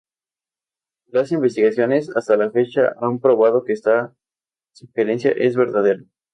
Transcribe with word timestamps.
Las 1.05 1.31
investigaciones 1.31 2.09
hasta 2.17 2.35
la 2.35 2.49
fecha 2.49 2.95
han 3.01 3.19
probado 3.19 3.63
que 3.63 3.73
esta 3.73 4.15
sugerencia 4.73 5.29
es 5.29 5.55
verdadera. 5.55 6.03